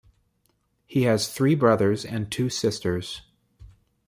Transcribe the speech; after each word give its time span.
He 0.87 1.03
has 1.03 1.27
three 1.27 1.53
brothers 1.53 2.03
and 2.05 2.31
two 2.31 2.49
sisters. 2.49 3.21